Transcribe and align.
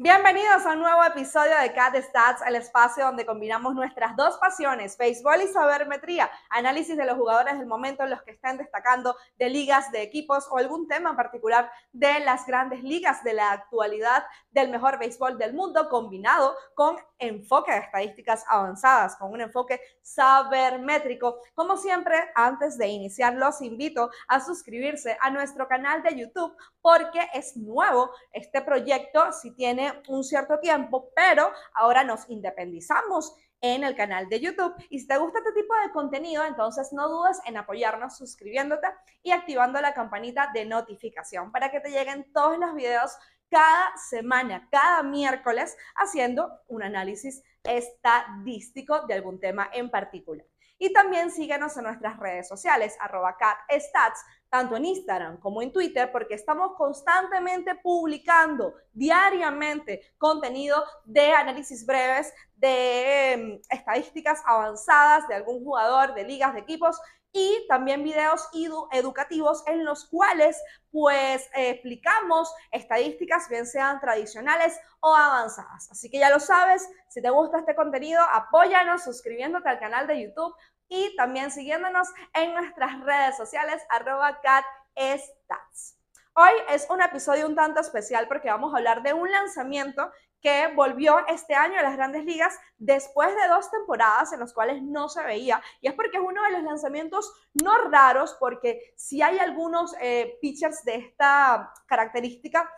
Bienvenidos 0.00 0.64
a 0.64 0.74
un 0.74 0.78
nuevo 0.78 1.02
episodio 1.02 1.58
de 1.60 1.72
Cat 1.72 1.96
Stats, 1.96 2.42
el 2.46 2.54
espacio 2.54 3.04
donde 3.04 3.26
combinamos 3.26 3.74
nuestras 3.74 4.14
dos 4.14 4.38
pasiones, 4.38 4.96
béisbol 4.96 5.42
y 5.42 5.48
sabermetría, 5.48 6.30
análisis 6.50 6.96
de 6.96 7.04
los 7.04 7.16
jugadores 7.16 7.58
del 7.58 7.66
momento 7.66 8.04
en 8.04 8.10
los 8.10 8.22
que 8.22 8.30
están 8.30 8.58
destacando, 8.58 9.16
de 9.40 9.50
ligas, 9.50 9.90
de 9.90 10.02
equipos 10.02 10.46
o 10.52 10.58
algún 10.58 10.86
tema 10.86 11.10
en 11.10 11.16
particular 11.16 11.68
de 11.92 12.20
las 12.20 12.46
grandes 12.46 12.84
ligas 12.84 13.24
de 13.24 13.32
la 13.32 13.50
actualidad 13.50 14.24
del 14.52 14.70
mejor 14.70 15.00
béisbol 15.00 15.36
del 15.36 15.52
mundo, 15.52 15.88
combinado 15.88 16.54
con 16.74 16.96
enfoque 17.18 17.72
de 17.72 17.78
estadísticas 17.78 18.44
avanzadas, 18.48 19.16
con 19.16 19.32
un 19.32 19.40
enfoque 19.40 19.80
sabermétrico. 20.02 21.40
Como 21.54 21.76
siempre, 21.76 22.16
antes 22.34 22.78
de 22.78 22.88
iniciar, 22.88 23.34
los 23.34 23.60
invito 23.60 24.10
a 24.28 24.40
suscribirse 24.40 25.16
a 25.20 25.30
nuestro 25.30 25.68
canal 25.68 26.02
de 26.02 26.16
YouTube 26.16 26.56
porque 26.80 27.20
es 27.34 27.56
nuevo 27.56 28.10
este 28.32 28.62
proyecto, 28.62 29.32
si 29.32 29.54
tiene 29.54 30.02
un 30.08 30.24
cierto 30.24 30.58
tiempo, 30.58 31.10
pero 31.14 31.50
ahora 31.74 32.04
nos 32.04 32.28
independizamos 32.28 33.34
en 33.60 33.84
el 33.84 33.96
canal 33.96 34.28
de 34.28 34.40
YouTube. 34.40 34.74
Y 34.88 35.00
si 35.00 35.06
te 35.06 35.18
gusta 35.18 35.38
este 35.38 35.52
tipo 35.52 35.74
de 35.74 35.90
contenido, 35.92 36.44
entonces 36.44 36.92
no 36.92 37.08
dudes 37.08 37.40
en 37.44 37.56
apoyarnos 37.56 38.16
suscribiéndote 38.16 38.86
y 39.22 39.32
activando 39.32 39.80
la 39.80 39.94
campanita 39.94 40.50
de 40.54 40.64
notificación 40.64 41.50
para 41.50 41.70
que 41.70 41.80
te 41.80 41.90
lleguen 41.90 42.30
todos 42.32 42.58
los 42.58 42.74
videos 42.74 43.16
cada 43.50 43.96
semana, 43.96 44.68
cada 44.70 45.02
miércoles, 45.02 45.76
haciendo 45.94 46.50
un 46.68 46.82
análisis 46.82 47.42
estadístico 47.64 49.06
de 49.06 49.14
algún 49.14 49.40
tema 49.40 49.68
en 49.72 49.90
particular. 49.90 50.46
Y 50.80 50.92
también 50.92 51.32
síguenos 51.32 51.76
en 51.76 51.84
nuestras 51.84 52.18
redes 52.20 52.46
sociales, 52.46 52.96
arroba 53.00 53.36
catstats, 53.36 54.24
tanto 54.48 54.76
en 54.76 54.84
Instagram 54.84 55.38
como 55.40 55.60
en 55.60 55.72
Twitter, 55.72 56.10
porque 56.12 56.34
estamos 56.34 56.74
constantemente 56.76 57.74
publicando 57.74 58.74
diariamente 58.92 60.12
contenido 60.18 60.84
de 61.04 61.32
análisis 61.32 61.84
breves, 61.84 62.32
de 62.54 63.32
em, 63.32 63.60
estadísticas 63.70 64.40
avanzadas 64.46 65.26
de 65.26 65.34
algún 65.34 65.64
jugador, 65.64 66.14
de 66.14 66.24
ligas, 66.24 66.54
de 66.54 66.60
equipos 66.60 67.00
y 67.32 67.66
también 67.68 68.02
videos 68.04 68.48
educativos 68.92 69.62
en 69.66 69.84
los 69.84 70.06
cuales 70.06 70.62
pues 70.90 71.48
explicamos 71.54 72.52
estadísticas 72.70 73.48
bien 73.48 73.66
sean 73.66 74.00
tradicionales 74.00 74.78
o 75.00 75.14
avanzadas. 75.14 75.90
Así 75.90 76.10
que 76.10 76.18
ya 76.18 76.30
lo 76.30 76.40
sabes, 76.40 76.88
si 77.08 77.20
te 77.20 77.30
gusta 77.30 77.58
este 77.58 77.74
contenido, 77.74 78.22
apóyanos 78.32 79.04
suscribiéndote 79.04 79.68
al 79.68 79.78
canal 79.78 80.06
de 80.06 80.22
YouTube 80.22 80.54
y 80.88 81.14
también 81.16 81.50
siguiéndonos 81.50 82.08
en 82.34 82.54
nuestras 82.54 83.00
redes 83.04 83.36
sociales 83.36 83.82
arroba 83.90 84.40
catstats. 84.40 85.96
Hoy 86.34 86.52
es 86.70 86.86
un 86.88 87.02
episodio 87.02 87.46
un 87.46 87.56
tanto 87.56 87.80
especial 87.80 88.28
porque 88.28 88.48
vamos 88.48 88.72
a 88.72 88.78
hablar 88.78 89.02
de 89.02 89.12
un 89.12 89.30
lanzamiento 89.30 90.10
que 90.40 90.68
volvió 90.74 91.18
este 91.26 91.54
año 91.54 91.78
a 91.78 91.82
las 91.82 91.96
grandes 91.96 92.24
ligas 92.24 92.56
después 92.76 93.28
de 93.34 93.48
dos 93.48 93.70
temporadas 93.70 94.32
en 94.32 94.40
las 94.40 94.52
cuales 94.52 94.82
no 94.82 95.08
se 95.08 95.22
veía. 95.24 95.60
Y 95.80 95.88
es 95.88 95.94
porque 95.94 96.18
es 96.18 96.22
uno 96.22 96.42
de 96.44 96.52
los 96.52 96.62
lanzamientos 96.62 97.32
no 97.54 97.88
raros, 97.88 98.36
porque 98.38 98.94
si 98.96 99.20
hay 99.22 99.38
algunos 99.38 99.94
eh, 100.00 100.38
pitchers 100.40 100.84
de 100.84 100.96
esta 100.96 101.72
característica 101.86 102.70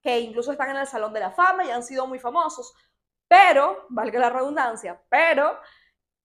que 0.00 0.20
incluso 0.20 0.52
están 0.52 0.70
en 0.70 0.76
el 0.76 0.86
Salón 0.86 1.12
de 1.12 1.20
la 1.20 1.32
Fama 1.32 1.64
y 1.64 1.70
han 1.70 1.82
sido 1.82 2.06
muy 2.06 2.18
famosos, 2.18 2.74
pero, 3.26 3.86
valga 3.88 4.20
la 4.20 4.30
redundancia, 4.30 5.02
pero 5.08 5.58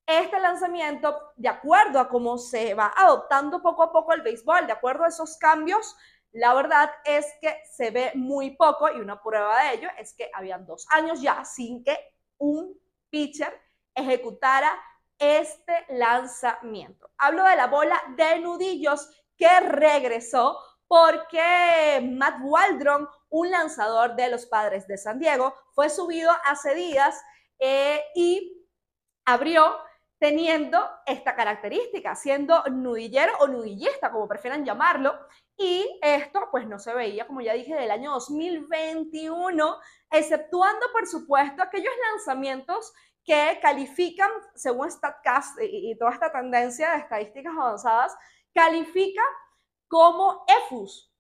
este 0.06 0.40
lanzamiento, 0.40 1.34
de 1.36 1.50
acuerdo 1.50 2.00
a 2.00 2.10
cómo 2.10 2.38
se 2.38 2.74
va 2.74 2.92
adoptando 2.96 3.62
poco 3.62 3.84
a 3.84 3.92
poco 3.92 4.12
el 4.14 4.22
béisbol, 4.22 4.66
de 4.66 4.74
acuerdo 4.74 5.04
a 5.04 5.08
esos 5.08 5.38
cambios, 5.38 5.96
la 6.32 6.54
verdad 6.54 6.92
es 7.06 7.26
que 7.42 7.62
se 7.72 7.92
ve 7.92 8.12
muy 8.16 8.52
poco 8.52 8.90
y 8.92 9.00
una 9.00 9.22
prueba 9.22 9.64
de 9.64 9.74
ello 9.76 9.90
es 9.98 10.14
que 10.14 10.30
habían 10.34 10.66
dos 10.66 10.86
años 10.92 11.22
ya 11.22 11.44
sin 11.44 11.84
que 11.84 11.98
un 12.38 12.80
pitcher 13.10 13.60
ejecutara 13.96 14.80
este 15.18 15.86
lanzamiento. 15.90 17.10
Hablo 17.18 17.44
de 17.44 17.56
la 17.56 17.68
bola 17.68 18.02
de 18.16 18.40
nudillos 18.40 19.10
que 19.36 19.60
regresó 19.60 20.58
porque 20.88 22.02
Matt 22.12 22.40
Waldron, 22.42 23.08
un 23.30 23.52
lanzador 23.52 24.16
de 24.16 24.30
los 24.30 24.46
Padres 24.46 24.88
de 24.88 24.98
San 24.98 25.20
Diego, 25.20 25.54
fue 25.72 25.90
subido 25.90 26.32
hace 26.46 26.74
días 26.74 27.22
eh, 27.60 28.02
y 28.16 28.66
abrió 29.26 29.78
teniendo 30.18 30.84
esta 31.06 31.36
característica, 31.36 32.16
siendo 32.16 32.64
nudillero 32.72 33.34
o 33.40 33.48
nudillista, 33.48 34.12
como 34.12 34.28
prefieran 34.28 34.66
llamarlo, 34.66 35.18
y 35.60 36.00
esto 36.02 36.48
pues 36.52 36.66
no 36.68 36.80
se 36.80 36.94
veía, 36.94 37.28
como 37.28 37.42
ya 37.42 37.54
dije, 37.54 37.76
del 37.76 37.92
año 37.92 38.12
2021, 38.12 39.78
exceptuando 40.10 40.86
por 40.94 41.06
supuesto 41.06 41.62
aquellos 41.62 41.94
lanzamientos 42.12 42.94
que 43.26 43.60
califican, 43.62 44.32
según 44.56 44.90
StatCast 44.90 45.60
y, 45.62 45.98
toda 46.00 46.12
esta 46.12 46.32
tendencia 46.32 46.92
de 46.92 47.00
estadísticas 47.00 47.54
avanzadas, 47.54 48.16
califica 48.54 49.22
como 49.90 50.46
EFUS 50.48 51.14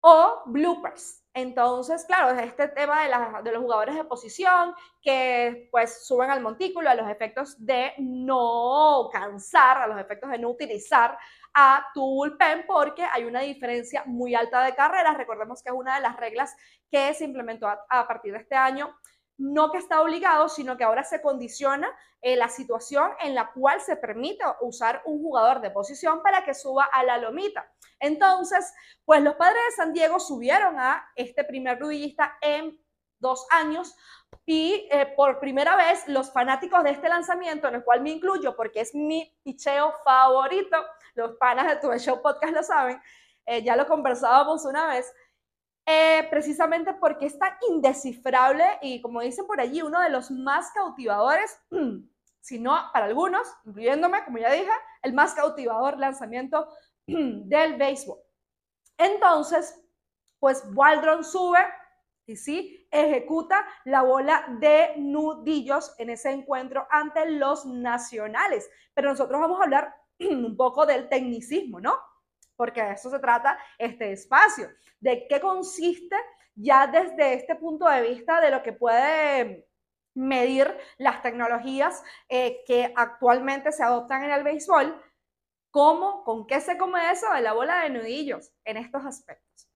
o 0.00 0.42
bloopers. 0.46 1.22
Entonces, 1.36 2.06
claro, 2.06 2.30
es 2.30 2.46
este 2.46 2.66
tema 2.68 3.02
de, 3.42 3.52
los 3.52 3.60
jugadores 3.60 3.94
de 3.94 4.04
posición 4.04 4.74
que 5.02 5.68
pues 5.70 6.06
suben 6.06 6.30
al 6.30 6.40
montículo 6.40 6.88
a 6.88 6.94
los 6.94 7.10
efectos 7.10 7.62
de 7.62 7.92
no 7.98 9.10
cansar, 9.12 9.82
a 9.82 9.86
los 9.86 10.00
efectos 10.00 10.30
de 10.30 10.38
no 10.38 10.48
utilizar 10.48 11.18
a 11.52 11.88
tu 11.92 12.00
bullpen 12.00 12.64
porque 12.66 13.04
hay 13.04 13.24
una 13.24 13.40
diferencia 13.40 14.02
muy 14.06 14.34
alta 14.34 14.64
de 14.64 14.74
carreras. 14.74 15.18
Recordemos 15.18 15.62
que 15.62 15.68
es 15.68 15.74
una 15.76 15.96
de 15.96 16.00
las 16.00 16.16
reglas 16.16 16.56
que 16.90 17.12
se 17.12 17.24
implementó 17.24 17.68
a, 17.68 18.08
partir 18.08 18.32
de 18.32 18.38
este 18.38 18.54
año. 18.54 18.96
No 19.38 19.70
que 19.70 19.78
está 19.78 20.00
obligado, 20.00 20.48
sino 20.48 20.76
que 20.76 20.84
ahora 20.84 21.04
se 21.04 21.20
condiciona 21.20 21.88
eh, 22.22 22.36
la 22.36 22.48
situación 22.48 23.10
en 23.20 23.34
la 23.34 23.52
cual 23.52 23.80
se 23.80 23.96
permite 23.96 24.44
usar 24.60 25.02
un 25.04 25.22
jugador 25.22 25.60
de 25.60 25.70
posición 25.70 26.22
para 26.22 26.44
que 26.44 26.54
suba 26.54 26.84
a 26.84 27.04
la 27.04 27.18
lomita. 27.18 27.70
Entonces, 28.00 28.72
pues 29.04 29.22
los 29.22 29.34
padres 29.34 29.62
de 29.68 29.76
San 29.76 29.92
Diego 29.92 30.18
subieron 30.18 30.78
a 30.78 31.08
este 31.14 31.44
primer 31.44 31.78
rudillista 31.78 32.36
en 32.40 32.78
dos 33.18 33.46
años 33.50 33.94
y 34.44 34.88
eh, 34.90 35.06
por 35.16 35.40
primera 35.40 35.76
vez 35.76 36.06
los 36.08 36.32
fanáticos 36.32 36.82
de 36.84 36.90
este 36.90 37.08
lanzamiento, 37.08 37.68
en 37.68 37.76
el 37.76 37.84
cual 37.84 38.00
me 38.02 38.10
incluyo 38.10 38.54
porque 38.56 38.80
es 38.80 38.94
mi 38.94 39.34
picheo 39.42 39.94
favorito, 40.04 40.76
los 41.14 41.36
panas 41.36 41.66
de 41.66 41.76
Tu 41.76 41.92
Show 41.98 42.22
Podcast 42.22 42.54
lo 42.54 42.62
saben, 42.62 43.00
eh, 43.46 43.62
ya 43.62 43.76
lo 43.76 43.86
conversábamos 43.86 44.64
una 44.64 44.86
vez, 44.86 45.12
eh, 45.86 46.26
precisamente 46.30 46.94
porque 46.94 47.26
es 47.26 47.38
tan 47.38 47.52
indescifrable 47.70 48.64
y 48.82 49.00
como 49.00 49.20
dicen 49.20 49.46
por 49.46 49.60
allí, 49.60 49.82
uno 49.82 50.00
de 50.00 50.10
los 50.10 50.32
más 50.32 50.72
cautivadores, 50.72 51.58
si 52.40 52.58
no 52.58 52.76
para 52.92 53.06
algunos, 53.06 53.46
incluyéndome, 53.64 54.24
como 54.24 54.38
ya 54.38 54.50
dije, 54.50 54.70
el 55.02 55.12
más 55.12 55.34
cautivador 55.34 55.98
lanzamiento 55.98 56.68
del 57.06 57.76
béisbol. 57.76 58.18
Entonces, 58.98 59.80
pues 60.40 60.64
Waldron 60.74 61.22
sube 61.24 61.58
y 62.26 62.36
sí, 62.36 62.88
ejecuta 62.90 63.64
la 63.84 64.02
bola 64.02 64.44
de 64.58 64.94
nudillos 64.96 65.94
en 65.98 66.10
ese 66.10 66.32
encuentro 66.32 66.86
ante 66.90 67.30
los 67.30 67.64
nacionales. 67.64 68.68
Pero 68.94 69.10
nosotros 69.10 69.40
vamos 69.40 69.60
a 69.60 69.64
hablar 69.64 69.94
un 70.18 70.56
poco 70.56 70.84
del 70.84 71.08
tecnicismo, 71.08 71.80
¿no? 71.80 71.96
Porque 72.56 72.82
de 72.82 72.92
eso 72.92 73.10
se 73.10 73.18
trata 73.18 73.58
este 73.78 74.12
espacio, 74.12 74.68
de 75.00 75.26
qué 75.28 75.40
consiste 75.40 76.16
ya 76.54 76.86
desde 76.86 77.34
este 77.34 77.54
punto 77.56 77.88
de 77.88 78.02
vista 78.02 78.40
de 78.40 78.50
lo 78.50 78.62
que 78.62 78.72
puede 78.72 79.68
medir 80.14 80.74
las 80.96 81.22
tecnologías 81.22 82.02
eh, 82.28 82.64
que 82.66 82.92
actualmente 82.96 83.70
se 83.70 83.82
adoptan 83.82 84.24
en 84.24 84.30
el 84.30 84.42
béisbol, 84.42 85.00
cómo, 85.70 86.24
con 86.24 86.46
qué 86.46 86.60
se 86.60 86.78
come 86.78 87.10
eso 87.10 87.30
de 87.34 87.42
la 87.42 87.52
bola 87.52 87.82
de 87.82 87.90
nudillos 87.90 88.50
en 88.64 88.78
estos 88.78 89.04
aspectos. 89.04 89.68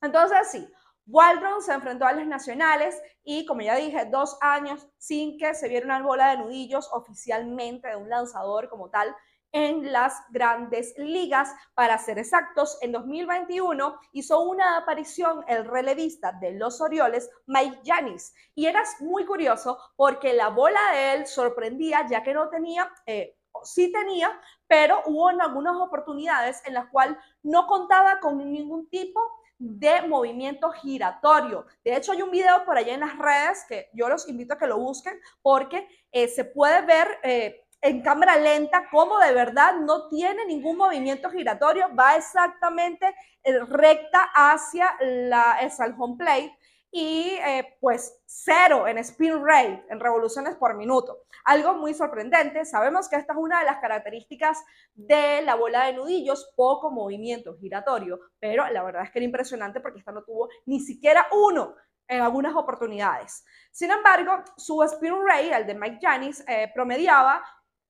Entonces, 0.00 0.50
sí, 0.50 0.66
Waldron 1.06 1.60
se 1.62 1.74
enfrentó 1.74 2.06
a 2.06 2.12
los 2.12 2.26
nacionales 2.26 3.00
y, 3.22 3.44
como 3.44 3.60
ya 3.60 3.76
dije, 3.76 4.06
dos 4.06 4.38
años 4.40 4.88
sin 4.96 5.36
que 5.36 5.54
se 5.54 5.68
viera 5.68 5.84
una 5.84 6.02
bola 6.02 6.30
de 6.30 6.38
nudillos 6.38 6.88
oficialmente 6.92 7.88
de 7.88 7.96
un 7.96 8.08
lanzador 8.08 8.68
como 8.70 8.88
tal 8.88 9.14
en 9.52 9.92
las 9.92 10.14
grandes 10.30 10.94
ligas. 10.96 11.54
Para 11.74 11.98
ser 11.98 12.18
exactos, 12.18 12.78
en 12.80 12.92
2021 12.92 13.98
hizo 14.12 14.40
una 14.40 14.78
aparición 14.78 15.44
el 15.46 15.64
relevista 15.64 16.32
de 16.32 16.52
los 16.52 16.80
Orioles, 16.80 17.30
Mike 17.46 17.80
Yanis. 17.84 18.34
Y 18.54 18.66
era 18.66 18.82
muy 19.00 19.24
curioso 19.24 19.78
porque 19.96 20.32
la 20.32 20.48
bola 20.48 20.80
de 20.92 21.14
él 21.14 21.26
sorprendía 21.26 22.06
ya 22.08 22.22
que 22.22 22.34
no 22.34 22.48
tenía... 22.48 22.90
Eh, 23.06 23.36
sí 23.64 23.92
tenía, 23.92 24.30
pero 24.66 25.02
hubo 25.06 25.30
en 25.30 25.40
algunas 25.40 25.76
oportunidades 25.76 26.62
en 26.64 26.74
las 26.74 26.86
cuales 26.86 27.18
no 27.42 27.66
contaba 27.66 28.18
con 28.18 28.38
ningún 28.38 28.88
tipo 28.88 29.20
de 29.58 30.02
movimiento 30.08 30.70
giratorio. 30.72 31.66
De 31.84 31.94
hecho, 31.94 32.12
hay 32.12 32.22
un 32.22 32.30
video 32.30 32.64
por 32.64 32.76
allá 32.76 32.94
en 32.94 33.00
las 33.00 33.16
redes 33.16 33.64
que 33.68 33.90
yo 33.92 34.08
los 34.08 34.28
invito 34.28 34.54
a 34.54 34.58
que 34.58 34.66
lo 34.66 34.78
busquen 34.78 35.20
porque 35.40 35.86
eh, 36.10 36.26
se 36.26 36.44
puede 36.44 36.82
ver 36.82 37.06
eh, 37.22 37.64
en 37.82 38.00
cámara 38.00 38.36
lenta, 38.36 38.88
como 38.90 39.18
de 39.18 39.32
verdad 39.34 39.74
no 39.80 40.08
tiene 40.08 40.46
ningún 40.46 40.76
movimiento 40.76 41.28
giratorio, 41.30 41.94
va 41.94 42.14
exactamente 42.16 43.14
eh, 43.42 43.58
recta 43.68 44.30
hacia 44.34 44.96
la, 45.00 45.58
el 45.60 45.94
home 45.98 46.16
plate. 46.16 46.56
y 46.94 47.38
eh, 47.44 47.78
pues 47.80 48.20
cero 48.26 48.86
en 48.86 48.98
spin 48.98 49.42
rate, 49.44 49.82
en 49.88 49.98
revoluciones 49.98 50.54
por 50.56 50.76
minuto. 50.76 51.24
Algo 51.44 51.74
muy 51.74 51.94
sorprendente, 51.94 52.64
sabemos 52.66 53.08
que 53.08 53.16
esta 53.16 53.32
es 53.32 53.38
una 53.38 53.60
de 53.60 53.64
las 53.64 53.78
características 53.78 54.62
de 54.94 55.40
la 55.42 55.54
bola 55.54 55.86
de 55.86 55.94
nudillos, 55.94 56.52
poco 56.54 56.90
movimiento 56.90 57.56
giratorio, 57.56 58.20
pero 58.38 58.68
la 58.68 58.82
verdad 58.82 59.04
es 59.04 59.10
que 59.10 59.18
era 59.20 59.24
impresionante 59.24 59.80
porque 59.80 60.00
esta 60.00 60.12
no 60.12 60.22
tuvo 60.22 60.48
ni 60.66 60.80
siquiera 60.80 61.26
uno 61.32 61.74
en 62.06 62.20
algunas 62.20 62.54
oportunidades. 62.54 63.42
Sin 63.70 63.90
embargo, 63.90 64.44
su 64.56 64.82
spin 64.82 65.14
rate, 65.26 65.54
el 65.56 65.66
de 65.66 65.74
Mike 65.74 65.98
Janis, 66.00 66.44
eh, 66.46 66.70
promediaba 66.74 67.42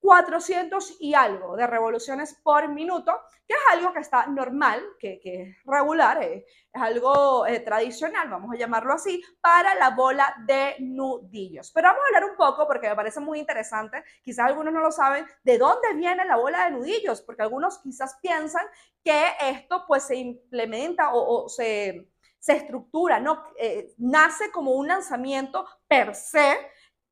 400 0.02 0.96
y 0.98 1.14
algo 1.14 1.54
de 1.54 1.64
revoluciones 1.64 2.34
por 2.42 2.68
minuto, 2.68 3.16
que 3.46 3.54
es 3.54 3.60
algo 3.70 3.92
que 3.92 4.00
está 4.00 4.26
normal, 4.26 4.82
que, 4.98 5.20
es 5.22 5.56
regular, 5.64 6.20
eh, 6.20 6.44
es 6.72 6.82
algo 6.82 7.46
eh, 7.46 7.60
tradicional, 7.60 8.28
vamos 8.28 8.52
a 8.52 8.58
llamarlo 8.58 8.94
así, 8.94 9.22
para 9.40 9.76
la 9.76 9.90
bola 9.90 10.34
de 10.44 10.74
nudillos. 10.80 11.70
Pero 11.70 11.88
vamos 11.88 12.02
a 12.02 12.08
hablar 12.08 12.30
un 12.32 12.36
poco, 12.36 12.66
porque 12.66 12.88
me 12.88 12.96
parece 12.96 13.20
muy 13.20 13.38
interesante, 13.38 14.02
quizás 14.24 14.48
algunos 14.48 14.74
no 14.74 14.80
lo 14.80 14.90
saben, 14.90 15.24
de 15.44 15.56
dónde 15.56 15.94
viene 15.94 16.24
la 16.24 16.36
bola 16.36 16.64
de 16.64 16.72
nudillos, 16.72 17.22
porque 17.22 17.42
algunos 17.42 17.78
quizás 17.78 18.18
piensan 18.20 18.66
que 19.04 19.26
esto 19.40 19.84
pues 19.86 20.02
se 20.02 20.16
implementa 20.16 21.10
o, 21.14 21.48
se, 21.48 22.08
se, 22.40 22.56
estructura, 22.56 23.20
¿no? 23.20 23.44
Eh, 23.56 23.94
nace 23.98 24.50
como 24.50 24.72
un 24.72 24.88
lanzamiento 24.88 25.64
per 25.86 26.16
se, 26.16 26.56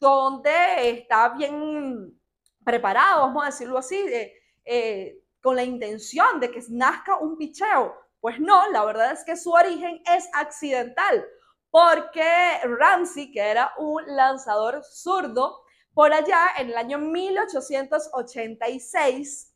donde 0.00 0.50
está 0.90 1.28
bien 1.28 2.19
preparado, 2.70 3.22
vamos 3.22 3.42
a 3.42 3.46
decirlo 3.46 3.78
así, 3.78 3.98
eh, 4.64 5.24
con 5.42 5.56
la 5.56 5.64
intención 5.64 6.38
de 6.38 6.52
que 6.52 6.62
nazca 6.68 7.16
un 7.16 7.36
picheo. 7.36 7.96
Pues 8.20 8.38
no, 8.38 8.70
la 8.70 8.84
verdad 8.84 9.10
es 9.12 9.24
que 9.24 9.34
su 9.36 9.50
origen 9.50 10.00
es 10.06 10.28
accidental, 10.34 11.26
porque 11.70 12.60
Ramsey, 12.62 13.32
que 13.32 13.40
era 13.40 13.72
un 13.78 14.04
lanzador 14.06 14.84
zurdo, 14.84 15.62
por 15.94 16.12
allá 16.12 16.46
en 16.58 16.68
el 16.68 16.76
año 16.76 16.98
1886, 16.98 19.52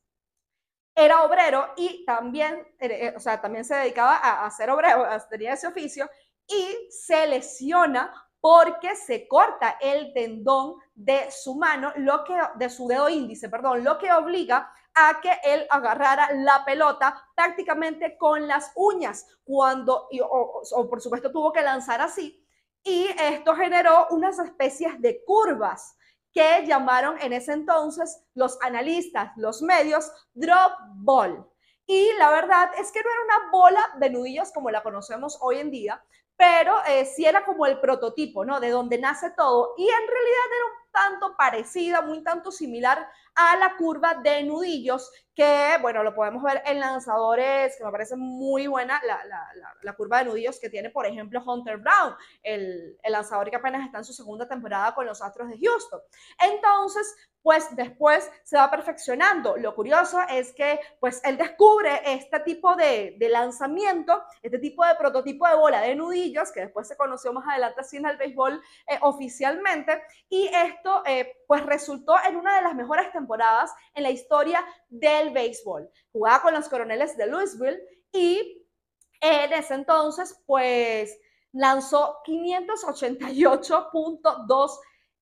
era 0.96 1.22
obrero 1.22 1.72
y 1.76 2.04
también, 2.04 2.66
eh, 2.80 3.14
o 3.16 3.20
sea, 3.20 3.40
también 3.40 3.64
se 3.64 3.76
dedicaba 3.76 4.16
a, 4.16 4.44
a 4.44 4.50
ser 4.50 4.70
obrero, 4.70 5.06
tenía 5.30 5.52
ese 5.52 5.68
oficio, 5.68 6.10
y 6.48 6.88
se 6.90 7.28
lesiona 7.28 8.23
porque 8.44 8.94
se 8.94 9.26
corta 9.26 9.78
el 9.80 10.12
tendón 10.12 10.74
de 10.94 11.30
su 11.30 11.54
mano, 11.54 11.94
lo 11.96 12.24
que, 12.24 12.36
de 12.56 12.68
su 12.68 12.86
dedo 12.86 13.08
índice, 13.08 13.48
perdón, 13.48 13.82
lo 13.82 13.96
que 13.96 14.12
obliga 14.12 14.70
a 14.94 15.18
que 15.22 15.32
él 15.44 15.66
agarrara 15.70 16.30
la 16.34 16.62
pelota 16.62 17.26
prácticamente 17.34 18.18
con 18.18 18.46
las 18.46 18.70
uñas, 18.74 19.26
cuando, 19.44 20.10
o, 20.20 20.90
por 20.90 21.00
supuesto 21.00 21.32
tuvo 21.32 21.54
que 21.54 21.62
lanzar 21.62 22.02
así, 22.02 22.46
y 22.82 23.06
esto 23.18 23.54
generó 23.54 24.08
unas 24.10 24.38
especies 24.38 25.00
de 25.00 25.24
curvas 25.24 25.96
que 26.30 26.66
llamaron 26.66 27.16
en 27.22 27.32
ese 27.32 27.54
entonces 27.54 28.26
los 28.34 28.60
analistas, 28.60 29.32
los 29.36 29.62
medios, 29.62 30.12
drop 30.34 30.72
ball. 30.96 31.50
Y 31.86 32.12
la 32.18 32.30
verdad 32.30 32.72
es 32.78 32.92
que 32.92 33.02
no 33.02 33.08
era 33.08 33.24
una 33.24 33.50
bola 33.50 33.90
de 34.00 34.10
nudillos 34.10 34.52
como 34.52 34.70
la 34.70 34.82
conocemos 34.82 35.38
hoy 35.40 35.60
en 35.60 35.70
día, 35.70 36.04
pero 36.36 36.74
eh, 36.88 37.04
sí 37.04 37.24
era 37.24 37.44
como 37.44 37.66
el 37.66 37.78
prototipo, 37.80 38.44
¿no? 38.44 38.60
De 38.60 38.70
donde 38.70 38.98
nace 38.98 39.30
todo. 39.30 39.74
Y 39.76 39.84
en 39.84 40.08
realidad 40.08 40.46
era 40.46 40.66
un 40.66 40.83
tanto 40.94 41.36
parecida, 41.36 42.00
muy 42.00 42.22
tanto 42.22 42.52
similar 42.52 43.06
a 43.34 43.56
la 43.56 43.76
curva 43.76 44.14
de 44.14 44.44
nudillos, 44.44 45.10
que, 45.34 45.76
bueno, 45.82 46.04
lo 46.04 46.14
podemos 46.14 46.42
ver 46.44 46.62
en 46.64 46.78
lanzadores, 46.78 47.76
que 47.76 47.84
me 47.84 47.90
parece 47.90 48.14
muy 48.14 48.68
buena 48.68 49.00
la, 49.04 49.24
la, 49.24 49.48
la, 49.82 49.92
curva 49.94 50.18
de 50.18 50.26
nudillos 50.26 50.60
que 50.60 50.70
tiene, 50.70 50.90
por 50.90 51.04
ejemplo, 51.06 51.42
Hunter 51.44 51.78
Brown, 51.78 52.14
el, 52.42 52.96
el 53.02 53.12
lanzador 53.12 53.50
que 53.50 53.56
apenas 53.56 53.84
está 53.84 53.98
en 53.98 54.04
su 54.04 54.12
segunda 54.12 54.46
temporada 54.46 54.94
con 54.94 55.04
los 55.04 55.20
Astros 55.20 55.48
de 55.48 55.58
Houston. 55.58 56.00
Entonces, 56.38 57.16
pues 57.44 57.76
después 57.76 58.30
se 58.42 58.56
va 58.56 58.70
perfeccionando. 58.70 59.58
Lo 59.58 59.74
curioso 59.74 60.18
es 60.30 60.54
que 60.54 60.80
pues 60.98 61.20
él 61.24 61.36
descubre 61.36 62.00
este 62.06 62.40
tipo 62.40 62.74
de, 62.74 63.18
lanzamiento, 63.30 64.22
este 64.40 64.58
tipo 64.58 64.82
de 64.82 64.94
prototipo 64.94 65.46
de 65.46 65.54
bola 65.54 65.82
de 65.82 65.94
nudillos, 65.94 66.50
que 66.50 66.60
después 66.60 66.88
se 66.88 66.96
conoció 66.96 67.34
más 67.34 67.46
adelante 67.46 67.82
así 67.82 67.98
en 67.98 68.06
el 68.06 68.16
béisbol 68.16 68.62
eh, 68.86 68.98
oficialmente, 69.02 70.02
y 70.30 70.48
eh, 71.06 71.36
pues 71.46 71.64
resultó 71.66 72.16
en 72.28 72.36
una 72.36 72.56
de 72.56 72.62
las 72.62 72.74
mejores 72.74 73.12
temporadas 73.12 73.72
en 73.94 74.02
la 74.02 74.10
historia 74.10 74.64
del 74.88 75.30
béisbol. 75.30 75.88
Jugaba 76.12 76.42
con 76.42 76.54
los 76.54 76.68
coroneles 76.68 77.16
de 77.16 77.26
Louisville 77.26 77.80
y 78.12 78.66
en 79.20 79.52
ese 79.52 79.74
entonces 79.74 80.42
pues 80.46 81.16
lanzó 81.52 82.18
588.2 82.26 84.78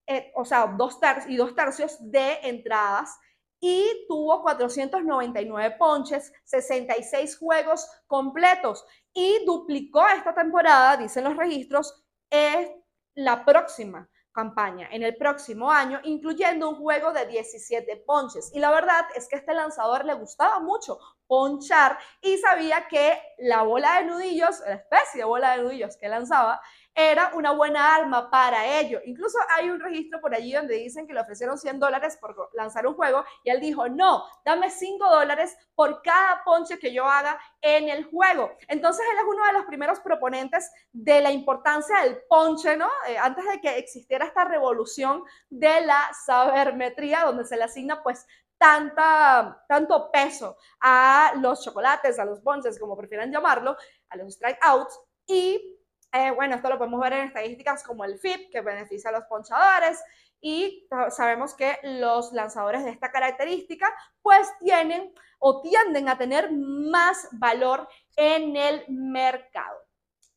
eh, 0.06 0.32
o 0.34 0.44
sea, 0.44 0.66
dos 0.66 0.98
tercios 0.98 1.30
y 1.30 1.36
dos 1.36 1.54
tercios 1.54 1.96
de 2.00 2.38
entradas 2.42 3.16
y 3.60 4.04
tuvo 4.08 4.42
499 4.42 5.76
ponches, 5.78 6.32
66 6.44 7.38
juegos 7.38 7.88
completos 8.08 8.84
y 9.14 9.44
duplicó 9.46 10.04
esta 10.08 10.34
temporada, 10.34 10.96
dicen 10.96 11.22
los 11.22 11.36
registros, 11.36 12.02
es 12.28 12.68
la 13.14 13.44
próxima 13.44 14.10
campaña 14.32 14.88
en 14.90 15.02
el 15.02 15.16
próximo 15.16 15.70
año, 15.70 16.00
incluyendo 16.04 16.68
un 16.68 16.76
juego 16.76 17.12
de 17.12 17.26
17 17.26 18.04
ponches. 18.06 18.50
Y 18.54 18.58
la 18.58 18.70
verdad 18.70 19.04
es 19.14 19.28
que 19.28 19.36
a 19.36 19.38
este 19.38 19.54
lanzador 19.54 20.04
le 20.04 20.14
gustaba 20.14 20.60
mucho 20.60 20.98
ponchar 21.26 21.98
y 22.20 22.36
sabía 22.38 22.86
que 22.88 23.20
la 23.38 23.62
bola 23.62 23.98
de 23.98 24.04
nudillos, 24.04 24.60
la 24.60 24.74
especie 24.74 25.20
de 25.20 25.24
bola 25.24 25.56
de 25.56 25.62
nudillos 25.62 25.96
que 25.96 26.08
lanzaba, 26.08 26.60
era 26.94 27.32
una 27.34 27.52
buena 27.52 27.94
arma 27.94 28.30
para 28.30 28.78
ello. 28.78 29.00
Incluso 29.06 29.38
hay 29.56 29.70
un 29.70 29.80
registro 29.80 30.20
por 30.20 30.34
allí 30.34 30.52
donde 30.52 30.74
dicen 30.74 31.06
que 31.06 31.14
le 31.14 31.20
ofrecieron 31.20 31.56
100 31.56 31.80
dólares 31.80 32.18
por 32.20 32.50
lanzar 32.54 32.86
un 32.86 32.94
juego 32.94 33.24
y 33.44 33.50
él 33.50 33.60
dijo, 33.60 33.88
no, 33.88 34.24
dame 34.44 34.70
5 34.70 35.08
dólares 35.08 35.56
por 35.74 36.02
cada 36.02 36.44
ponche 36.44 36.78
que 36.78 36.92
yo 36.92 37.06
haga 37.06 37.40
en 37.62 37.88
el 37.88 38.04
juego. 38.04 38.50
Entonces 38.68 39.04
él 39.10 39.18
es 39.18 39.24
uno 39.26 39.46
de 39.46 39.52
los 39.54 39.64
primeros 39.64 40.00
proponentes 40.00 40.70
de 40.92 41.20
la 41.20 41.30
importancia 41.30 42.02
del 42.02 42.18
ponche, 42.28 42.76
¿no? 42.76 42.88
Eh, 43.08 43.16
antes 43.16 43.44
de 43.46 43.60
que 43.60 43.78
existiera 43.78 44.26
esta 44.26 44.44
revolución 44.44 45.22
de 45.48 45.80
la 45.86 46.10
sabermetría, 46.26 47.24
donde 47.24 47.44
se 47.44 47.56
le 47.56 47.64
asigna 47.64 48.02
pues 48.02 48.26
tanta, 48.62 49.64
tanto 49.66 50.08
peso 50.12 50.56
a 50.80 51.32
los 51.40 51.64
chocolates, 51.64 52.20
a 52.20 52.24
los 52.24 52.40
ponches, 52.40 52.78
como 52.78 52.96
prefieran 52.96 53.32
llamarlo, 53.32 53.76
a 54.08 54.16
los 54.16 54.34
strikeouts, 54.34 55.00
y 55.26 55.80
eh, 56.12 56.30
bueno, 56.30 56.54
esto 56.54 56.68
lo 56.68 56.78
podemos 56.78 57.00
ver 57.00 57.14
en 57.14 57.26
estadísticas 57.26 57.82
como 57.82 58.04
el 58.04 58.20
FIP, 58.20 58.52
que 58.52 58.60
beneficia 58.60 59.10
a 59.10 59.14
los 59.14 59.24
ponchadores, 59.24 60.00
y 60.40 60.88
sabemos 61.10 61.54
que 61.54 61.76
los 61.82 62.32
lanzadores 62.32 62.84
de 62.84 62.90
esta 62.90 63.10
característica 63.10 63.92
pues 64.22 64.48
tienen 64.60 65.12
o 65.40 65.60
tienden 65.60 66.08
a 66.08 66.16
tener 66.16 66.52
más 66.52 67.28
valor 67.32 67.88
en 68.14 68.56
el 68.56 68.84
mercado. 68.88 69.78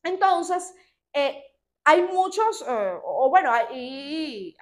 Entonces, 0.02 0.74
eh, 1.12 1.44
hay 1.84 2.02
muchos, 2.02 2.64
eh, 2.66 2.98
o 3.04 3.30
bueno, 3.30 3.52
hay, 3.52 4.56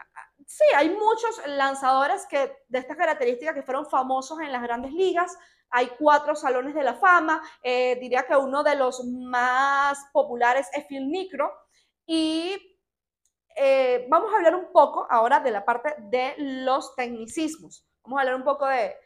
sí, 0.46 0.64
hay 0.76 0.90
muchos 0.90 1.40
lanzadores 1.46 2.26
que, 2.26 2.64
de 2.68 2.78
esta 2.78 2.96
característica 2.96 3.54
que 3.54 3.62
fueron 3.62 3.86
famosos 3.86 4.40
en 4.40 4.52
las 4.52 4.62
grandes 4.62 4.92
ligas. 4.92 5.36
Hay 5.70 5.90
cuatro 5.98 6.34
salones 6.34 6.74
de 6.74 6.82
la 6.82 6.94
fama. 6.94 7.42
Eh, 7.62 7.98
diría 8.00 8.26
que 8.26 8.36
uno 8.36 8.62
de 8.62 8.76
los 8.76 9.04
más 9.04 10.06
populares 10.12 10.68
es 10.72 10.84
Phil 10.86 11.06
Micro. 11.06 11.52
Y 12.06 12.56
eh, 13.56 14.06
vamos 14.08 14.32
a 14.32 14.36
hablar 14.36 14.54
un 14.54 14.72
poco 14.72 15.06
ahora 15.08 15.40
de 15.40 15.50
la 15.50 15.64
parte 15.64 15.94
de 15.98 16.34
los 16.38 16.94
tecnicismos. 16.96 17.86
Vamos 18.02 18.18
a 18.18 18.22
hablar 18.22 18.36
un 18.36 18.44
poco 18.44 18.66
de, 18.66 18.96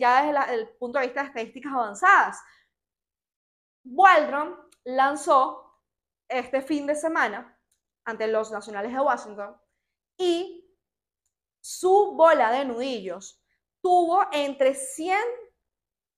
ya 0.00 0.22
desde 0.22 0.54
el 0.54 0.68
punto 0.76 0.98
de 0.98 1.06
vista 1.06 1.22
de 1.22 1.28
estadísticas 1.28 1.72
avanzadas. 1.72 2.40
Waldron 3.84 4.58
lanzó 4.84 5.80
este 6.28 6.62
fin 6.62 6.86
de 6.86 6.94
semana 6.94 7.58
ante 8.04 8.26
los 8.26 8.50
Nacionales 8.50 8.92
de 8.92 9.00
Washington 9.00 9.56
y 10.16 10.71
su 11.62 12.12
bola 12.14 12.52
de 12.52 12.66
nudillos 12.66 13.40
tuvo 13.80 14.26
entre 14.32 14.74
100 14.74 15.16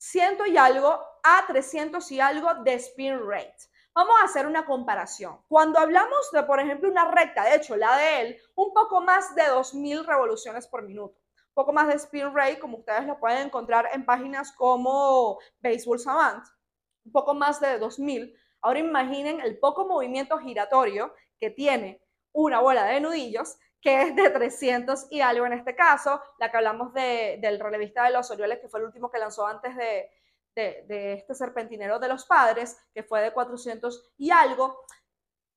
ciento 0.05 0.45
y 0.45 0.59
algo 0.59 1.01
a 1.23 1.47
300 1.47 2.13
y 2.13 2.21
algo 2.21 2.53
de 2.63 2.75
spin 2.75 3.19
rate. 3.27 3.57
Vamos 3.95 4.17
a 4.21 4.25
hacer 4.25 4.47
una 4.47 4.67
comparación. 4.67 5.41
Cuando 5.49 5.79
hablamos 5.79 6.31
de, 6.33 6.43
por 6.43 6.61
ejemplo, 6.61 6.91
una 6.91 7.11
recta, 7.11 7.45
de 7.45 7.55
hecho, 7.55 7.75
la 7.75 7.97
de 7.97 8.21
él, 8.21 8.37
un 8.55 8.75
poco 8.75 9.01
más 9.01 9.35
de 9.35 9.45
2.000 9.45 10.05
revoluciones 10.05 10.67
por 10.67 10.83
minuto. 10.83 11.19
Un 11.39 11.55
poco 11.55 11.73
más 11.73 11.89
de 11.89 11.95
spin 11.95 12.35
rate, 12.35 12.59
como 12.59 12.79
ustedes 12.79 13.07
lo 13.07 13.19
pueden 13.19 13.47
encontrar 13.47 13.89
en 13.95 14.05
páginas 14.05 14.53
como 14.53 15.39
Baseball 15.61 15.99
Savant. 15.99 16.45
Un 17.07 17.13
poco 17.13 17.33
más 17.33 17.61
de 17.61 17.81
2.000. 17.81 18.37
Ahora 18.61 18.81
imaginen 18.81 19.41
el 19.41 19.59
poco 19.59 19.87
movimiento 19.87 20.37
giratorio 20.39 21.15
que 21.39 21.51
tiene 21.51 22.03
una 22.33 22.61
bola 22.61 22.85
de 22.85 23.01
nudillos 23.01 23.57
que 23.85 24.01
es 24.01 24.17
de 24.17 24.31
300 24.31 25.09
y 25.11 25.21
algo 25.21 25.45
en 25.45 25.53
este 25.53 25.77
caso, 25.77 26.19
la 26.39 26.51
que 26.51 26.57
hablamos 26.57 26.95
de, 26.95 27.39
del 27.43 27.61
relevista 27.61 28.05
de 28.05 28.13
los 28.13 28.31
Orioles, 28.31 28.59
que 28.59 28.69
fue 28.69 28.81
el 28.81 28.87
último 28.87 29.11
que 29.11 29.19
lanzó 29.19 29.47
antes 29.47 29.77
de, 29.77 30.09
de, 30.55 31.13
este 31.13 31.35
serpentinero 31.35 31.99
de 31.99 32.09
los 32.09 32.25
padres, 32.25 32.79
que 32.95 33.03
fue 33.03 33.21
de 33.21 33.35
400 33.35 34.15
y 34.17 34.31
algo. 34.31 34.81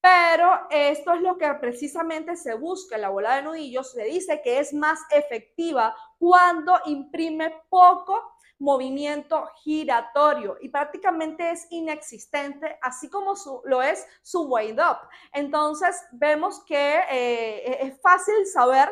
Pero 0.02 0.68
esto 0.70 1.14
es 1.14 1.22
lo 1.22 1.38
que 1.38 1.48
precisamente 1.54 2.36
se 2.36 2.54
busca 2.54 2.96
en 2.96 3.04
la 3.04 3.10
bola 3.10 3.38
de 3.38 3.44
nudillos. 3.44 3.94
Se 3.94 4.04
dice 4.04 4.42
que 4.44 4.60
es 4.60 4.74
más 4.74 5.00
efectiva 5.10 5.96
cuando 6.20 6.82
imprime 6.86 7.64
poco 7.70 8.37
movimiento 8.60 9.50
giratorio 9.58 10.58
y 10.62 10.70
prácticamente 10.70 11.52
es 11.52 11.68
inexistente, 11.70 12.78
así 12.82 13.10
como 13.10 13.34
lo 13.66 13.82
es 13.82 14.06
su 14.24 14.44
wind 14.44 14.80
up. 14.80 14.98
Entonces 15.32 16.06
vemos 16.12 16.64
que 16.66 17.00
eh, 17.10 17.86
es 17.86 18.02
fácil 18.02 18.46
saber 18.46 18.90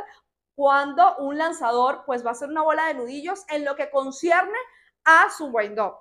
cuando 0.55 1.17
un 1.17 1.37
lanzador 1.37 2.03
pues 2.05 2.23
va 2.23 2.29
a 2.29 2.33
hacer 2.33 2.49
una 2.49 2.61
bola 2.61 2.87
de 2.87 2.93
nudillos 2.95 3.45
en 3.49 3.65
lo 3.65 3.75
que 3.75 3.89
concierne 3.89 4.57
a 5.03 5.29
su 5.29 5.47
wind 5.47 5.79
up. 5.79 5.95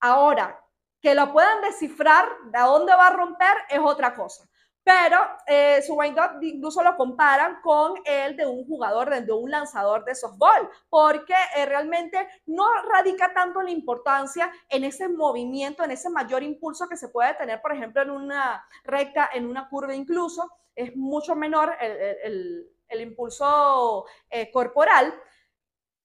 Ahora, 0.00 0.64
que 1.00 1.14
lo 1.14 1.32
puedan 1.32 1.60
descifrar 1.62 2.28
de 2.46 2.58
dónde 2.58 2.92
va 2.94 3.08
a 3.08 3.12
romper 3.12 3.56
es 3.68 3.80
otra 3.80 4.14
cosa. 4.14 4.47
Pero 4.88 5.18
eh, 5.46 5.82
su 5.82 5.96
wind 5.96 6.18
up 6.18 6.42
incluso 6.42 6.82
lo 6.82 6.96
comparan 6.96 7.60
con 7.60 8.00
el 8.06 8.34
de 8.38 8.46
un 8.46 8.64
jugador, 8.64 9.22
de, 9.22 9.30
un 9.34 9.50
lanzador 9.50 10.02
de 10.06 10.14
softball, 10.14 10.70
porque 10.88 11.34
eh, 11.56 11.66
realmente 11.66 12.26
no 12.46 12.64
radica 12.90 13.34
tanto 13.34 13.60
la 13.60 13.70
importancia 13.70 14.50
en 14.66 14.84
ese 14.84 15.10
movimiento, 15.10 15.84
en 15.84 15.90
ese 15.90 16.08
mayor 16.08 16.42
impulso 16.42 16.88
que 16.88 16.96
se 16.96 17.10
puede 17.10 17.34
tener, 17.34 17.60
por 17.60 17.74
ejemplo, 17.74 18.00
en 18.00 18.08
una 18.08 18.66
recta, 18.82 19.28
en 19.34 19.44
una 19.44 19.68
curva 19.68 19.94
incluso, 19.94 20.50
es 20.74 20.96
mucho 20.96 21.34
menor 21.34 21.76
el, 21.78 22.66
impulso 22.88 24.06
eh, 24.30 24.50
corporal, 24.50 25.12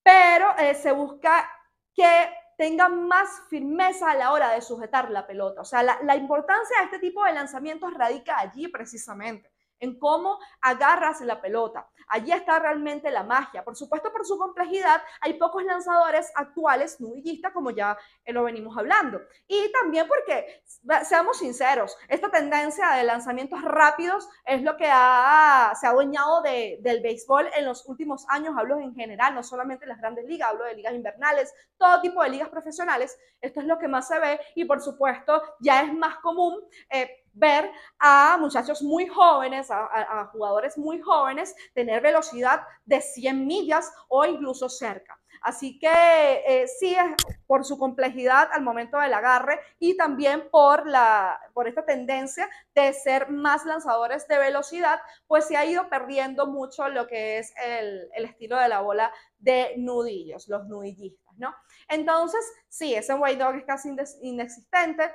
pero 0.04 0.48
se 0.76 0.92
busca 0.92 1.50
que 1.96 2.34
tenga 2.58 2.90
más 2.90 3.30
firmeza 3.50 4.12
a 4.12 4.16
la 4.16 4.32
hora 4.32 4.52
de 4.52 4.62
sujetar 4.62 5.12
la 5.12 5.28
pelota. 5.28 5.62
O 5.62 5.66
sea, 5.66 5.84
la, 5.84 6.00
la 6.04 6.16
importancia 6.16 6.80
de 6.80 6.86
este 6.86 7.00
tipo 7.00 7.24
de 7.24 7.34
lanzamientos 7.34 7.94
radica 7.94 8.40
allí 8.40 8.68
precisamente 8.68 9.53
en 9.84 10.00
cómo 10.00 10.40
agarras 10.62 11.20
la 11.22 11.42
pelota. 11.42 11.90
Allí 12.08 12.32
está 12.32 12.60
realmente 12.60 13.12
la 13.12 13.24
magia. 13.24 13.64
Por 13.64 13.76
supuesto, 13.76 14.12
por 14.12 14.26
su 14.26 14.38
complejidad, 14.38 15.02
hay 15.22 15.34
pocos 15.34 15.64
lanzadores 15.64 16.32
actuales 16.36 17.00
nudillistas, 17.02 17.52
como 17.52 17.72
ya 17.72 17.98
lo 18.28 18.44
venimos 18.44 18.78
hablando. 18.78 19.22
Y 19.48 19.72
también 19.72 20.08
porque, 20.08 20.64
seamos 21.04 21.38
sinceros, 21.38 21.98
esta 22.08 22.30
tendencia 22.30 22.92
de 22.92 23.04
lanzamientos 23.04 23.62
rápidos 23.62 24.30
es 24.46 24.62
lo 24.62 24.78
que 24.78 24.88
ha, 24.90 25.74
se 25.80 25.88
ha 25.88 25.90
adueñado 25.90 26.42
de, 26.42 26.80
del 26.82 27.02
béisbol 27.02 27.50
en 27.56 27.66
los 27.66 27.88
últimos 27.88 28.26
años. 28.30 28.56
Hablo 28.58 28.80
en 28.80 28.96
general, 28.96 29.36
no 29.36 29.44
solamente 29.44 29.86
en 29.86 29.90
las 29.90 30.00
grandes 30.00 30.26
ligas, 30.26 30.50
hablo 30.50 30.66
de 30.66 30.76
ligas 30.76 30.94
invernales, 30.94 31.54
todo 31.78 32.00
tipo 32.02 32.24
de 32.24 32.30
ligas 32.30 32.50
profesionales. 32.50 33.18
Esto 33.42 33.60
es 33.60 33.66
lo 33.66 33.78
que 33.78 33.88
más 33.88 34.08
se 34.08 34.20
ve 34.20 34.40
y, 34.56 34.66
por 34.66 34.82
supuesto, 34.82 35.42
ya 35.60 35.82
es 35.82 35.94
más 35.94 36.18
común. 36.18 36.60
Eh, 36.90 37.23
ver 37.34 37.72
a 38.00 38.38
muchachos 38.40 38.82
muy 38.82 39.08
jóvenes, 39.08 39.70
a, 39.72 40.30
jugadores 40.32 40.78
muy 40.78 41.02
jóvenes, 41.02 41.56
tener 41.74 42.02
velocidad 42.02 42.62
de 42.86 43.02
100 43.02 43.46
millas 43.46 43.92
o 44.08 44.26
incluso 44.26 44.70
cerca. 44.70 45.20
Así 45.42 45.78
que 45.78 45.90
eh, 45.90 46.68
sí, 46.68 46.96
es 46.96 47.36
por 47.46 47.66
su 47.66 47.78
complejidad 47.78 48.50
al 48.54 48.62
momento 48.62 48.98
del 48.98 49.14
agarre 49.14 49.60
y 49.78 49.98
también 49.98 50.50
por, 50.50 50.88
la, 50.88 51.38
por 51.54 51.68
esta 51.68 51.86
tendencia 51.86 52.50
de 52.74 52.94
ser 52.94 53.30
más 53.30 53.66
lanzadores 53.66 54.26
de 54.30 54.38
velocidad, 54.38 55.02
pues 55.28 55.46
se 55.46 55.58
ha 55.58 55.66
ido 55.66 55.90
perdiendo 55.90 56.48
mucho 56.48 56.88
lo 56.88 57.08
que 57.08 57.40
es 57.40 57.54
el, 57.66 58.10
estilo 58.16 58.58
de 58.58 58.70
la 58.70 58.80
bola 58.80 59.12
de 59.38 59.74
nudillos, 59.78 60.48
los 60.48 60.66
nudillistas, 60.68 61.34
¿no? 61.38 61.54
Entonces, 61.90 62.40
sí, 62.70 62.96
ese 62.96 63.14
white 63.14 63.44
es 63.58 63.66
casi 63.66 63.94
inexistente 64.22 65.12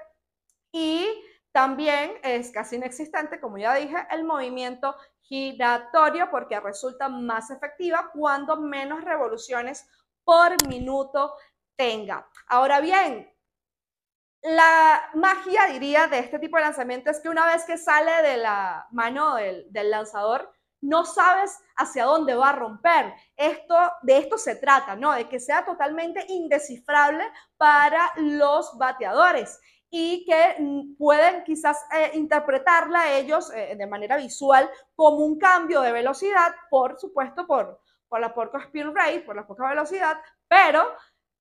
y 0.72 1.08
también 1.52 2.18
es 2.22 2.50
casi 2.52 2.76
inexistente, 2.76 3.40
como 3.40 3.58
ya 3.58 3.74
dije, 3.74 3.96
el 4.10 4.24
movimiento 4.24 4.94
giratorio 5.20 6.30
porque 6.30 6.58
resulta 6.60 7.08
más 7.08 7.50
efectiva 7.50 8.10
cuando 8.12 8.56
menos 8.56 9.04
revoluciones 9.04 9.88
por 10.24 10.66
minuto 10.66 11.34
tenga. 11.76 12.28
Ahora 12.48 12.80
bien, 12.80 13.32
la 14.42 15.10
magia, 15.14 15.66
diría, 15.66 16.06
de 16.06 16.20
este 16.20 16.38
tipo 16.38 16.56
de 16.56 16.64
lanzamiento 16.64 17.10
es 17.10 17.20
que 17.20 17.28
una 17.28 17.46
vez 17.46 17.64
que 17.64 17.76
sale 17.76 18.22
de 18.22 18.36
la 18.36 18.86
mano 18.90 19.34
del, 19.34 19.66
del 19.70 19.90
lanzador, 19.90 20.52
no 20.80 21.04
sabes 21.04 21.58
hacia 21.76 22.04
dónde 22.04 22.34
va 22.34 22.50
a 22.50 22.56
romper. 22.56 23.14
Esto, 23.36 23.74
de 24.02 24.18
esto 24.18 24.38
se 24.38 24.54
trata, 24.56 24.94
¿no? 24.94 25.12
De 25.12 25.28
que 25.28 25.40
sea 25.40 25.64
totalmente 25.64 26.24
indescifrable 26.28 27.24
para 27.56 28.12
los 28.16 28.78
bateadores 28.78 29.60
y 29.90 30.24
que 30.24 30.56
mm, 30.58 30.96
pueden 30.96 31.44
quizás 31.44 31.84
eh, 31.94 32.12
interpretarla 32.14 33.14
ellos 33.14 33.52
eh, 33.54 33.74
de 33.76 33.86
manera 33.86 34.16
visual 34.16 34.68
como 34.94 35.18
un 35.24 35.38
cambio 35.38 35.80
de 35.80 35.92
velocidad, 35.92 36.54
por 36.70 36.98
supuesto, 36.98 37.46
por, 37.46 37.80
por 38.08 38.20
la 38.20 38.34
poca 38.34 38.58
speed 38.58 38.86
rate, 38.94 39.20
por 39.20 39.36
la 39.36 39.46
poca 39.46 39.68
velocidad, 39.68 40.18
pero 40.46 40.84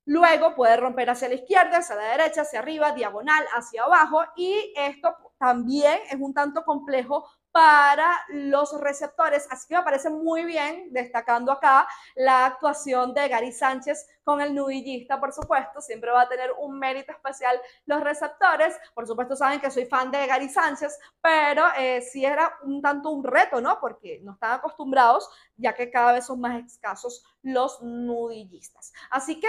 luego 0.06 0.54
puede 0.54 0.76
romper 0.76 1.10
hacia 1.10 1.28
la 1.28 1.34
izquierda, 1.34 1.78
hacia 1.78 1.96
la 1.96 2.16
derecha, 2.16 2.42
hacia 2.42 2.60
arriba, 2.60 2.92
diagonal, 2.92 3.44
hacia 3.54 3.84
abajo, 3.84 4.22
y 4.36 4.72
esto 4.76 5.14
también 5.38 6.00
es 6.10 6.16
un 6.18 6.32
tanto 6.32 6.64
complejo 6.64 7.28
para 7.58 8.24
los 8.28 8.80
receptores. 8.80 9.48
Así 9.50 9.66
que 9.66 9.76
me 9.76 9.82
parece 9.82 10.10
muy 10.10 10.44
bien, 10.44 10.92
destacando 10.92 11.50
acá 11.50 11.88
la 12.14 12.46
actuación 12.46 13.12
de 13.12 13.26
Gary 13.26 13.50
Sánchez 13.50 14.06
con 14.22 14.40
el 14.40 14.54
nudillista, 14.54 15.18
por 15.18 15.32
supuesto, 15.32 15.80
siempre 15.80 16.12
va 16.12 16.20
a 16.20 16.28
tener 16.28 16.52
un 16.60 16.78
mérito 16.78 17.10
especial 17.10 17.60
los 17.84 18.00
receptores. 18.00 18.76
Por 18.94 19.08
supuesto, 19.08 19.34
saben 19.34 19.60
que 19.60 19.72
soy 19.72 19.86
fan 19.86 20.12
de 20.12 20.24
Gary 20.28 20.48
Sánchez, 20.48 21.00
pero 21.20 21.64
eh, 21.76 22.00
sí 22.00 22.24
era 22.24 22.48
un 22.62 22.80
tanto 22.80 23.10
un 23.10 23.24
reto, 23.24 23.60
¿no? 23.60 23.80
Porque 23.80 24.20
no 24.22 24.34
están 24.34 24.52
acostumbrados, 24.52 25.28
ya 25.56 25.74
que 25.74 25.90
cada 25.90 26.12
vez 26.12 26.26
son 26.26 26.40
más 26.40 26.64
escasos 26.64 27.24
los 27.42 27.82
nudillistas. 27.82 28.92
Así 29.10 29.40
que 29.40 29.48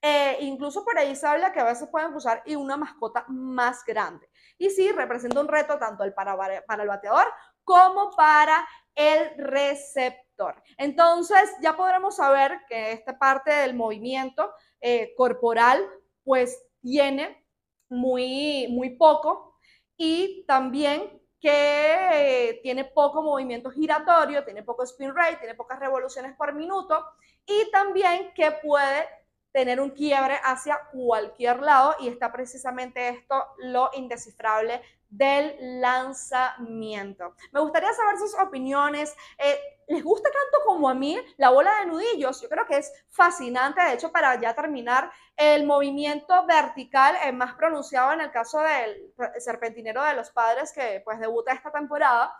eh, 0.00 0.38
incluso 0.40 0.84
por 0.84 0.96
ahí 0.96 1.16
se 1.16 1.26
habla 1.26 1.52
que 1.52 1.60
a 1.60 1.64
veces 1.64 1.88
pueden 1.90 2.14
usar 2.14 2.42
y 2.46 2.54
una 2.54 2.78
mascota 2.78 3.24
más 3.28 3.84
grande. 3.84 4.26
Y 4.58 4.70
sí, 4.70 4.90
representa 4.92 5.40
un 5.40 5.48
reto 5.48 5.78
tanto 5.78 6.04
para, 6.14 6.36
para 6.66 6.82
el 6.82 6.88
bateador 6.88 7.26
como 7.64 8.10
para 8.12 8.66
el 8.94 9.36
receptor. 9.36 10.62
Entonces, 10.78 11.54
ya 11.60 11.76
podremos 11.76 12.16
saber 12.16 12.60
que 12.68 12.92
esta 12.92 13.18
parte 13.18 13.52
del 13.52 13.74
movimiento 13.74 14.52
eh, 14.80 15.14
corporal, 15.16 15.86
pues 16.24 16.62
tiene 16.80 17.44
muy, 17.88 18.68
muy 18.70 18.90
poco 18.96 19.58
y 19.96 20.44
también 20.46 21.22
que 21.40 22.60
tiene 22.62 22.84
poco 22.84 23.22
movimiento 23.22 23.70
giratorio, 23.70 24.44
tiene 24.44 24.62
poco 24.62 24.82
spin 24.84 25.14
rate, 25.14 25.36
tiene 25.36 25.54
pocas 25.54 25.78
revoluciones 25.78 26.34
por 26.36 26.54
minuto 26.54 27.04
y 27.44 27.70
también 27.70 28.32
que 28.34 28.52
puede 28.52 29.06
tener 29.56 29.80
un 29.80 29.88
quiebre 29.88 30.38
hacia 30.44 30.78
cualquier 30.92 31.62
lado 31.62 31.96
y 32.00 32.08
está 32.08 32.30
precisamente 32.30 33.08
esto 33.08 33.42
lo 33.56 33.88
indescifrable 33.94 34.82
del 35.08 35.80
lanzamiento. 35.80 37.34
Me 37.52 37.60
gustaría 37.60 37.90
saber 37.94 38.18
sus 38.18 38.34
opiniones. 38.34 39.16
Eh, 39.38 39.58
¿Les 39.88 40.04
gusta 40.04 40.28
tanto 40.28 40.66
como 40.66 40.90
a 40.90 40.94
mí 40.94 41.18
la 41.38 41.48
bola 41.48 41.72
de 41.80 41.86
nudillos? 41.86 42.42
Yo 42.42 42.50
creo 42.50 42.66
que 42.66 42.76
es 42.76 42.92
fascinante. 43.08 43.80
De 43.80 43.94
hecho, 43.94 44.12
para 44.12 44.38
ya 44.38 44.54
terminar, 44.54 45.10
el 45.38 45.64
movimiento 45.64 46.44
vertical 46.44 47.16
es 47.24 47.32
más 47.32 47.54
pronunciado 47.54 48.12
en 48.12 48.20
el 48.20 48.30
caso 48.30 48.60
del 48.60 49.14
serpentinero 49.38 50.04
de 50.04 50.12
los 50.12 50.28
padres 50.32 50.70
que 50.70 51.00
pues 51.02 51.18
debuta 51.18 51.54
esta 51.54 51.72
temporada. 51.72 52.38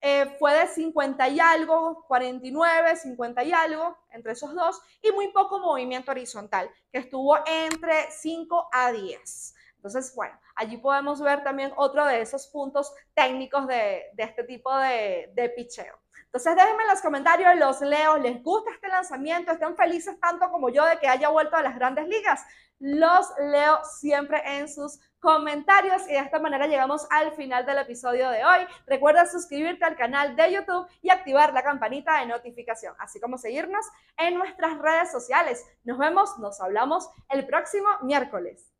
Eh, 0.00 0.36
fue 0.38 0.54
de 0.54 0.66
50 0.68 1.28
y 1.28 1.40
algo, 1.40 2.04
49, 2.06 2.96
50 2.96 3.44
y 3.44 3.52
algo, 3.52 3.96
entre 4.10 4.32
esos 4.32 4.54
dos, 4.54 4.80
y 5.02 5.10
muy 5.12 5.28
poco 5.28 5.58
movimiento 5.58 6.10
horizontal, 6.10 6.70
que 6.92 6.98
estuvo 6.98 7.36
entre 7.46 8.10
5 8.10 8.68
a 8.72 8.92
10. 8.92 9.54
Entonces, 9.76 10.14
bueno, 10.14 10.38
allí 10.56 10.78
podemos 10.78 11.20
ver 11.20 11.44
también 11.44 11.72
otro 11.76 12.04
de 12.04 12.20
esos 12.20 12.48
puntos 12.48 12.92
técnicos 13.14 13.66
de, 13.66 14.02
este 14.16 14.44
tipo 14.44 14.76
de, 14.76 15.30
de 15.34 15.48
picheo. 15.50 16.00
Entonces 16.24 16.56
déjenme 16.56 16.82
en 16.82 16.90
los 16.90 17.00
comentarios, 17.00 17.56
los 17.56 17.80
leo, 17.80 18.18
¿les 18.18 18.42
gusta 18.42 18.70
este 18.70 18.88
lanzamiento? 18.88 19.52
¿Están 19.52 19.76
felices 19.76 20.18
tanto 20.20 20.50
como 20.50 20.68
yo 20.68 20.84
de 20.84 20.98
que 20.98 21.08
haya 21.08 21.28
vuelto 21.28 21.56
a 21.56 21.62
las 21.62 21.76
grandes 21.76 22.08
ligas? 22.08 22.44
Los 22.78 23.32
leo 23.38 23.78
siempre 23.84 24.42
en 24.44 24.68
sus 24.68 25.00
comentarios 25.18 26.02
y 26.08 26.12
de 26.12 26.18
esta 26.18 26.38
manera 26.38 26.66
llegamos 26.66 27.06
al 27.10 27.32
final 27.32 27.64
del 27.64 27.78
episodio 27.78 28.28
de 28.28 28.44
hoy. 28.44 28.66
Recuerda 28.86 29.24
suscribirte 29.24 29.84
al 29.84 29.96
canal 29.96 30.36
de 30.36 30.52
YouTube 30.52 30.86
y 31.00 31.10
activar 31.10 31.54
la 31.54 31.62
campanita 31.62 32.20
de 32.20 32.26
notificación, 32.26 32.94
así 32.98 33.18
como 33.18 33.38
seguirnos 33.38 33.86
en 34.18 34.34
nuestras 34.34 34.78
redes 34.78 35.10
sociales. 35.10 35.64
Nos 35.84 35.96
vemos, 35.96 36.38
nos 36.38 36.60
hablamos 36.60 37.08
el 37.30 37.46
próximo 37.46 37.88
miércoles. 38.02 38.75